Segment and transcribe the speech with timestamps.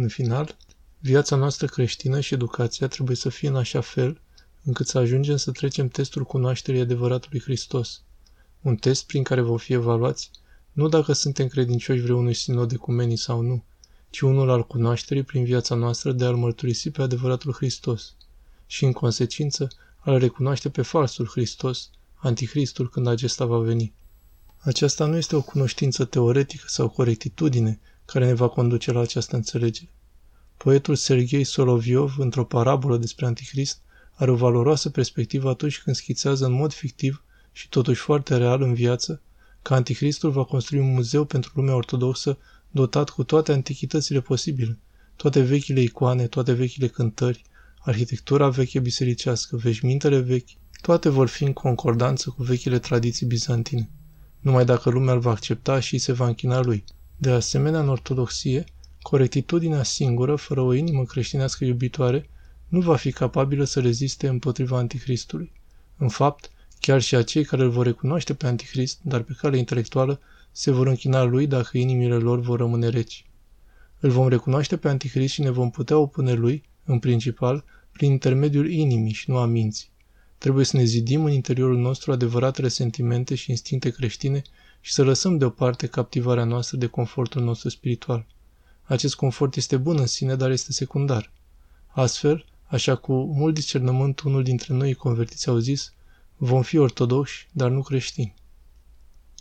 [0.00, 0.56] În final,
[0.98, 4.20] viața noastră creștină și educația trebuie să fie în așa fel
[4.64, 8.02] încât să ajungem să trecem testul cunoașterii adevăratului Hristos.
[8.60, 10.30] Un test prin care vom fi evaluați
[10.72, 13.64] nu dacă suntem credincioși vreunui sinod ecumenii sau nu,
[14.10, 18.14] ci unul al cunoașterii prin viața noastră de a-L mărturisi pe adevăratul Hristos
[18.66, 19.68] și, în consecință,
[19.98, 23.92] a-L recunoaște pe falsul Hristos, Anticristul, când acesta va veni.
[24.58, 27.80] Aceasta nu este o cunoștință teoretică sau corectitudine
[28.12, 29.90] care ne va conduce la această înțelegere.
[30.56, 33.80] Poetul Sergei Soloviov, într-o parabolă despre Antichrist,
[34.14, 38.74] are o valoroasă perspectivă atunci când schițează în mod fictiv și totuși foarte real în
[38.74, 39.22] viață
[39.62, 42.38] că Anticristul va construi un muzeu pentru lumea ortodoxă
[42.70, 44.78] dotat cu toate antichitățile posibile,
[45.16, 47.44] toate vechile icoane, toate vechile cântări,
[47.78, 50.50] arhitectura veche bisericească, veșmintele vechi,
[50.80, 53.90] toate vor fi în concordanță cu vechile tradiții bizantine,
[54.40, 56.84] numai dacă lumea îl va accepta și se va închina lui.
[57.20, 58.64] De asemenea, în ortodoxie,
[59.02, 62.28] corectitudinea singură, fără o inimă creștinească iubitoare,
[62.68, 65.52] nu va fi capabilă să reziste împotriva Antichristului.
[65.96, 70.20] În fapt, chiar și acei care îl vor recunoaște pe Antichrist, dar pe cale intelectuală,
[70.52, 73.26] se vor închina lui dacă inimile lor vor rămâne reci.
[74.00, 78.70] Îl vom recunoaște pe Antichrist și ne vom putea opune lui, în principal, prin intermediul
[78.70, 79.90] inimii și nu a minții.
[80.38, 84.42] Trebuie să ne zidim în interiorul nostru adevăratele sentimente și instincte creștine
[84.80, 88.26] și să lăsăm deoparte captivarea noastră de confortul nostru spiritual.
[88.82, 91.32] Acest confort este bun în sine, dar este secundar.
[91.86, 95.92] Astfel, așa cu mult discernământ unul dintre noi convertiți au zis,
[96.36, 98.34] vom fi ortodoxi, dar nu creștini.